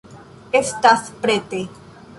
[0.59, 1.65] Estas prete.